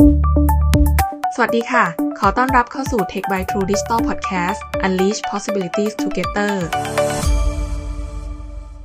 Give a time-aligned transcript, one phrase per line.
[0.00, 1.84] สวัสดีค่ะ
[2.18, 6.52] ขอต้อนรับเข้าสู่ Tech by True Digital Podcast Unleash Possibilities Together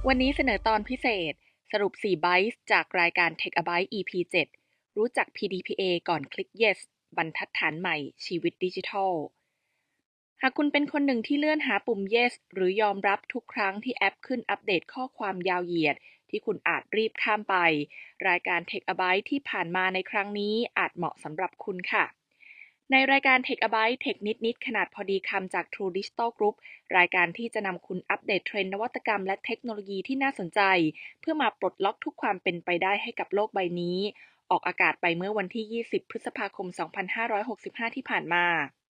[0.07, 1.33] วันนี้เสนอตอนพิเศษ
[1.71, 4.11] สรุป 4 b y t e จากรายการ Tech a Byte EP
[4.55, 6.79] 7 รู้จัก PDPA ก่อนคลิก Yes
[7.17, 7.95] บรรทัดฐานใหม่
[8.25, 9.13] ชีวิตดิจิทัล
[10.41, 15.95] หากคุณเป็นคนหนึ่งที่เลื่อนหาปุ่ม Yes หรือยอมรับทุกครั้งที่แอปขึ้นอัปเดตข้อความยาวเหยียด
[16.29, 17.55] ที่คุณอาจรีบข้ามไป
[18.29, 22.05] รายการ Tech a Byte ที่ผ่านมาในครั้งนี้อาจเหมาะสำหรับคุณค่ะ
[22.91, 26.55] ในรายการ Tech a Byte เทคนิดนิดขนาดพอดีคำจาก True Digital Group
[26.97, 30.61] รายการที่จะนำคุณอัปเดตเทรนด์นวัตกรรมและเทคโนโลยีที่น่าสนใจ
[31.19, 33.99] เพื่อมาปลดล็อกทุกความเป็นไปได้ให้กับโลกใบนี้
[34.51, 36.67] ออกอากาศไปเมื่อวันที่ 20 พฤษภาคม
[37.31, 38.45] 2565 ที่ผ่านมา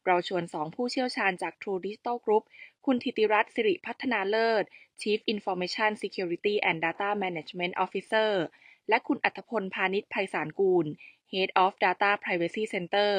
[0.06, 2.44] เราชวน 2 ผู้เชี่ยวชาญจาก True Digital Group
[2.86, 4.64] คุณธิติรัตน์สิริพัฒนาเลิศ
[5.02, 8.32] Chief Information Security and Data Management Officer
[8.90, 10.86] และคุณอัธพลพาณิชย์ไพศาลกูล
[11.32, 13.12] Head of Data Privacy Center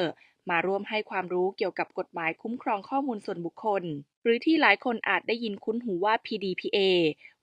[0.49, 3.83] มาร่วมให้ความรู้เกี่ยวกับกฎหมายคุ้มครองข้อมูลส่วนบุคคล
[4.23, 6.77] หรือที่หลายคนอาจได้ยินคุ้นหูว่า PDPA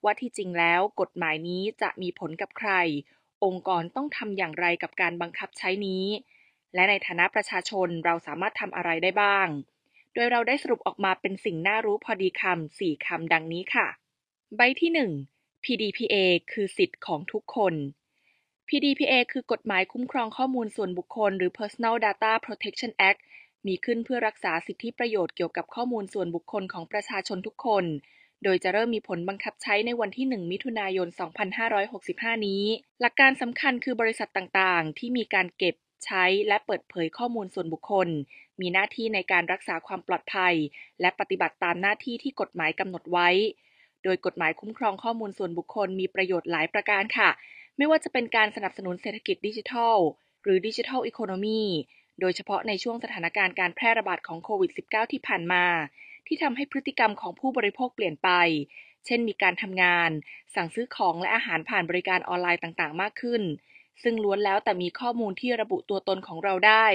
[0.04, 2.70] ว่าที่จริงแล้วกฎหมายนี้จะมีผลกับใคร
[3.44, 6.04] องค์กรต้องทำอย่างไรกับการบังคับใช้นี้
[6.74, 9.48] และในฐานะประชาชนเราสามารถทำอะไรได้บ้าง
[10.14, 13.86] โดยเราได้สรุปออกมาเป็นสิ่งน่ารู้พอดีคำสี่คำดังนี้ค่ะ
[14.56, 14.90] ใบที่
[15.28, 16.14] 1 PDPA
[16.52, 17.74] คือสิทธิ์ของทุกคน
[18.68, 23.20] PDPA คือกฎหมายคุ้มครองข้อมูลส่วนบุคคล หรือ Personal Data Protection Act
[23.66, 27.84] มีขึ้นเพื่อรักษาสิทธิประโยชน์เกี่ยวกับข้อมูลส่วนบุคคลของประชาชนทุกคน
[28.44, 31.08] โดยจะเริ่มมีผลบังคับใช้ในวันที่ 1 มิถุนายน
[31.76, 32.64] 2565 นี้
[33.00, 38.08] หลักการสำคัญคือบริษัทต่างๆ ที่มีการเก็บ ใช้และเปิดเผยข้อมูลส่วนบุคคล
[38.60, 40.54] มีหน้าที่ในการรักษาความปลอดภัย
[41.00, 43.28] และปฏิบัติตามหน้าที่ที่กฎหมายกำหนดไว้
[44.04, 47.30] โดยกฎหมายคุ้มครองข้อมูลส่วนบุคคลมีประโยชน์หลายประการค่ะ
[47.76, 49.96] ไม่ว่าจะเป็นการสนับสนุนเศรษฐกิจดิจิทัล
[50.42, 51.62] หรือดิจิทัลอีโคโนมี
[52.20, 55.64] โดยเฉพาะในช่วงสถานการณ์การแพร่ระบาดของโควิด -19 ที่ผ่านมา
[56.26, 58.30] ที่ทำให้พฤติกรรมของผู้บริโภคเปลี่ยนไป
[59.06, 60.10] เช่นมีการทำงาน
[60.54, 63.42] สั่งซื้อของและอาหารผ่านบริการออนไลน์ต่างๆ มากขึ้น
[64.02, 66.86] ซึ่งล้วนแล้วแต่มีข้อมูลที่ระบุตัวตนของเราได้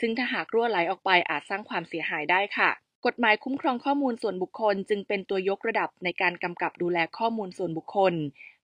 [0.00, 2.70] ซึ่งถ้าหากรั่วไหลออกไปอาจสร้างความเสียหายได้ค่ะ
[3.06, 8.14] กฎหมายคุ้มครองข้อมูลส่วนบุคคล จึงเป็นตัวยกระดับในการกำกับดูแลข้อมูลส่วนบุคคล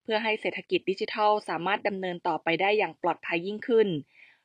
[0.02, 3.88] เพื่อให้เศรษฐกิจดิจิทัล สามารถดำเนินต่อไปได้อย่างปลอดภัยยิ่งขึ้น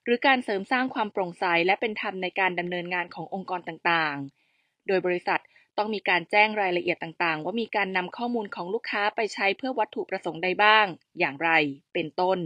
[0.03, 5.41] หรือการเสริมสร้างความโปร่งใสและเป็นธรรมในการดำเนินงานขององค์กรต่างๆ โดยบริษัท
[5.77, 10.85] ต้องมีการแจ้งรายละเอียดต่างๆ ว่ามีการนำข้อมูลของลูกค้าไปใช้เพื่อวัตถุประสงค์ใดบ้าง
[11.19, 11.49] อย่างไร
[11.93, 12.39] เป็นต้น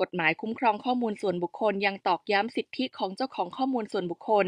[0.00, 4.46] กฎหมายคุ้มครองข้อมูลส่วนบุคคลยังตอกย้ำสิทธิของเจ้าของข้อมูลส่วนบุคคล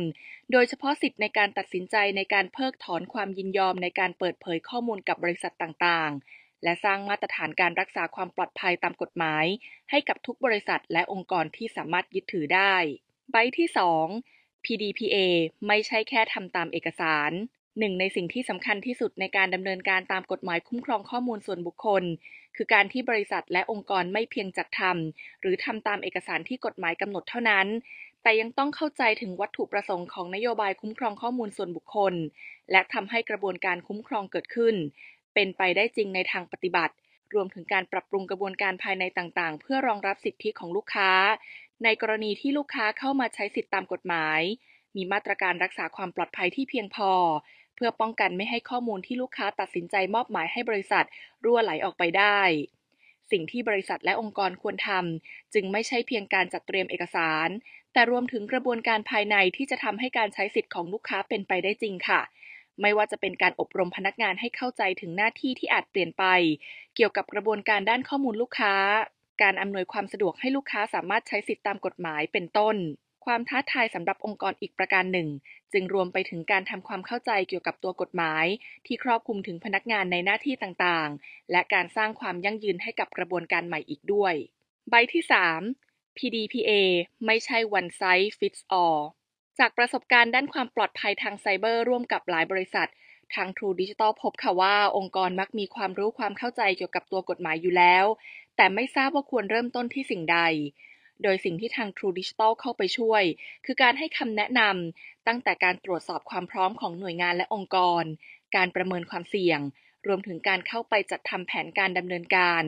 [0.52, 9.44] โดยเฉพาะสิทธิในการตัดสินใจในการเพิกถอนความยินยอมในการเปิดเผยข้อมูลกับบริษัทต่างๆ และสร้างมาตรฐานการรักษาความปลอดภัยตามกฎหมาย
[9.90, 12.74] ให้กับทุกบริษัทและองค์กรที่สามารถยึดถือได้
[13.30, 13.68] ใบที่
[14.16, 15.16] 2 PDPA
[15.66, 17.30] ไม่ใช่แค่ทำตามเอกสาร
[17.78, 22.02] หนึ่งในสิ่งที่สำคัญที่สุดในการดำเนินการตามกฎหมายคุ้มครองข้อมูลส่วนบุคคล
[22.56, 27.66] คือการที่บริษัทและองค์กรไม่เพียงจัดทำหรือทำตามเอกสารที่กฎหมายกำหนดเท่านั้น
[28.22, 32.14] แต่ยังต้องเข้าใจถึงวัตถุประสงค์ของนโยบายคุ้มครองข้อมูลส่วนบุคคล
[32.72, 34.74] และทำให้กระบวนการคุ้มครองเกิดขึ้น
[35.34, 36.94] เป็นไปได้จริงในทางปฏิบัติ
[37.34, 41.10] รวมถึงการปรับปรุงกระบวนการภายในต่างๆ เพื่อรองรับสิทธิของลูกค้า
[41.84, 44.40] ในกรณีที่ลูกค้าเข้ามาใช้สิทธิตามกฎหมาย
[44.96, 47.10] มีมาตรการรักษาความปลอดภัยที่เพียงพอ
[47.78, 51.04] เพื่อป้องกันไม่ให้ข้อมูลที่ลูกค้าตัดสินใจมอบหมายให้บริษัท
[51.44, 52.40] รั่วไหลออกไปได้
[53.30, 57.48] สิ่งที่บริษัทและองค์กรควรทำจึงไม่ใช่เพียงการจัดเตรียมเอกสาร
[57.92, 62.20] แต่รวมถึงกระบวนการภายในที่จะทำให้การใช้สิทธิ์ของลูกค้าเป็นไปได้จริงค่ะ
[62.80, 66.24] ไม่ว่าจะเป็นการอบรมพนักงานให้เข้าใจถึงหน้าที่ที่อาจเปลี่ยนไป
[66.94, 68.74] เกี่ยวกับกระบวนการด้านข้อมูลลูกค้า
[69.42, 72.76] การอำนวยความสะดวกให้ลูกค้าสามารถใช้สิทธิตามกฎหมายเป็นต้น
[73.24, 75.28] ความท้าทายสำหรับองค์กรอีกประการหนึ่ง
[75.72, 78.46] จึงรวมไปถึงการทำความเข้าใจเกี่ยวกับตัวกฎหมาย
[78.86, 84.34] ที่ครอบคลุมถึงพนักงานในหน้าที่ต่างๆ และการสร้างความยั่งยืนให้กับกระบวนการใหม่อีกด้วย
[84.90, 85.22] ใบที่
[85.70, 86.70] 3 PDPA
[87.26, 89.00] ไม่ใช่ one size fits all
[89.58, 92.88] จากประสบการณ์ด้านความปลอดภัยทางไซเบอร์ร่วมกับหลายบริษัท
[93.34, 98.04] ทาง True Digital พบค่ะว่าองค์กรมักมีความรู้ความเข้าใจเกี่ยวกับตัวกฎหมายอยู่แล้ว
[98.56, 100.40] แต่ไม่ทราบว่าควรเริ่มต้นที่สิ่งใด
[101.22, 103.22] โดยสิ่งที่ทาง True Digital เข้าไปช่วย
[103.64, 108.04] คือการให้คำแนะนำตั้งแต่การตรวจสอบความพร้อมของหน่วยงานและองค์กร
[108.56, 109.60] การประเมินความเสี่ยง
[110.06, 112.62] รวมถึงการเข้าไปจัดทำแผนการดำเนินการ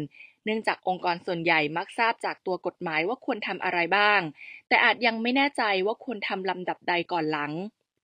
[0.44, 4.20] เนื่องจากองค์กรส่วนใหญ่มักทราบจากตัวกฎหมายว่าควรทำอะไรบ้าง
[4.68, 7.52] แต่อาจยังไม่แน่ใจว่าควรทำลำดับใดก่อนหลัง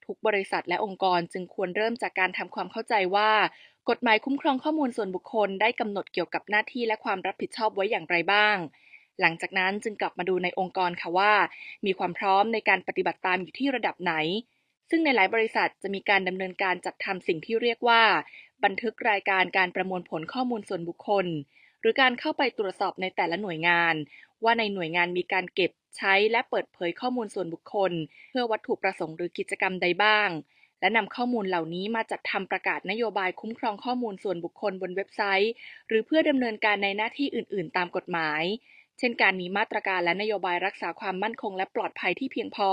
[0.04, 3.30] ทุกบริษัทและองค์กรจึงควรเริ่มจากการทำความเข้าใจว่า
[3.90, 8.56] กฎหมายคุ้มครองข้อมูลส่วนบุคคลได้กำหนดเกี่ยวกับหน้าที่และความรับผิดชอบไว้อย่างไรบ้าง
[9.20, 11.32] หลังจากนั้นจึงกลับมาดูในองค์กรค่ะว่า
[11.86, 14.14] มีความพร้อมในการปฏิบัติตามอยู่ที่ระดับไหน
[14.90, 18.02] ซึ่งในหลายบริษัทจะมีการดำเนินการจัดทำสิ่งที่เรียกว่า
[18.64, 21.26] บันทึกรายการการประมวลผลข้อมูลส่วนบุคคล
[21.80, 23.94] หรือการเข้าไปตรวจสอบในแต่ละหน่วยงาน
[24.44, 27.92] ว่าในหน่วยงานมีการเก็บใช้และเปิดเผยข้อมูลส่วนบุคคล
[28.30, 30.28] เพื่อวัตถุประสงค์หรือกิจกรรมใดบ้าง
[30.80, 35.52] และนำข้อมูลเหล่านี้มาจัดทำประกาศนโยบายคุ้มครองข้อมูลส่วนบุคคลบนเว็บไซต์
[35.88, 38.42] หรือเพื่อดำเนินการในหน้าที่อื่น ๆ ตามกฎหมาย
[38.98, 42.70] เช่นการมีมาตรการและนโยบายรักษาความมั่นคงและปลอดภัยที่เพียงพอ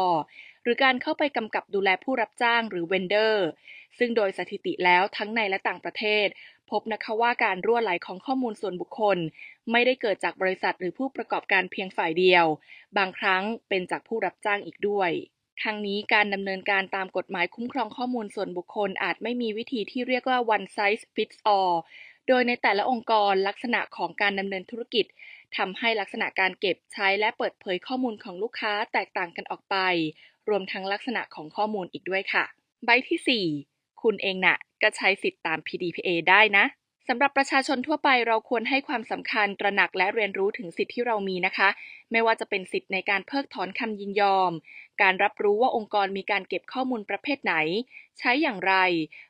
[0.63, 3.47] หรือการเข้าไปกำกับดูแลผู้รับจ้างหรือเวนเดอร์
[3.97, 6.27] ซึ่งโดยสถิติแล้วทั้งในและต่างประเทศ
[6.71, 9.17] พบนะคะว่าการรั่วไหลของข้อมูลส่วนบุคคล
[9.71, 12.45] ไม่ได้เกิดจากบริษัทหรือผู้ประกอบการเพียงฝ่ายเดียว
[12.97, 15.11] บางครั้งเป็นจากผู้รับจ้างอีกด้วย
[15.63, 21.75] ทั้งนี้การดำเนินการตามกฎหมายคุ้มครองข้อมูลส่วนบุคคลอาจไม่มีวิธีที่เรียกว่า one size fits all
[22.27, 25.05] โดยในแต่ละองค์กรลักษณะของการดำเนินธุรกิจ
[25.57, 29.75] ทำให้ลักษณะการเก็บใช้และเปิดเผยข้อมูลของลูกค้าแตกต่างกันออกไป
[30.49, 32.45] รวมทั้งลักษณะของข้อมูลอีกด้วยค่ะ
[32.85, 36.65] ใบที่ 4 คุณเองนะ่ะ ก็ใช้สิทธิตาม PDPA ได้นะ
[37.07, 41.69] สำหรับประชาชนทั่วไปเราควรให้ความสำคัญตระหนักและเรียนรู้ถึงสิทธิที่เรามีนะคะ
[42.11, 44.51] ไม่ว่าจะเป็นสิทธิในการเพิกถอนคำยินยอม
[45.01, 47.55] การรับรู้ว่าองค์กรมีการเก็บข้อมูลประเภทไหน
[48.19, 48.75] ใช้อย่างไร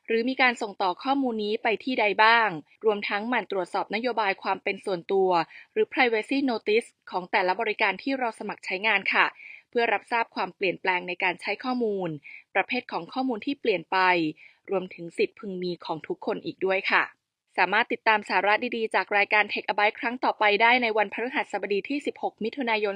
[0.06, 2.48] หรือมีการส่งต่อข้อมูลนี้ไปที่ใดบ้าง
[2.84, 5.30] รวมทั้งหมั่นตรวจสอบนโยบายความเป็นส่วนตัว
[5.72, 9.26] หรือ privacy notice ของแต่ละบริการที่เราสมัครใช้งานค่ะ
[9.70, 12.08] เพื่อรับทราบความเปลี่ยนแปลงในการใช้ข้อมูล
[12.54, 13.98] ประเภทของข้อมูลที่เปลี่ยนไป
[14.70, 17.04] รวมถึงสิทธิพึงมีของทุกคนอีกด้วยค่ะ
[17.56, 22.94] สามารถติดตามสาระดีๆ จากรายการ Tech a b y t e ครั้งต่อไปได้ในวันพฤหัสบดีที่ 16 มิถุนายน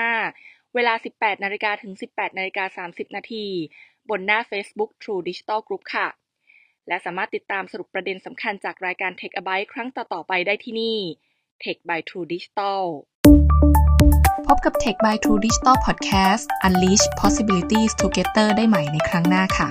[0.00, 3.46] 2565 เวลา 18นาฬิกาถึง 18นาฬิกา30 นาที
[4.10, 6.08] บนหน้า Facebook True Digital Group ค่ะ
[6.88, 10.98] และสามารถติดตามสรุปประเด็นสำคัญจากรายการ Tech a b y t e ครั้งต่อ ๆ ไปได้ที่นี่
[11.62, 12.82] Tech by True Digital
[14.46, 19.68] พบกับ Tech by True Digital Podcast Unleash Possibilities Together ได้ใหม่ในครั้งหน้าค่ะ